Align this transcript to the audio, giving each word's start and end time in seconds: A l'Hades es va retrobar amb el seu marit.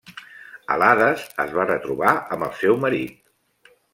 A 0.75 0.77
l'Hades 0.83 1.25
es 1.43 1.53
va 1.59 1.67
retrobar 1.69 2.15
amb 2.37 2.47
el 2.49 2.57
seu 2.65 2.83
marit. 2.87 3.73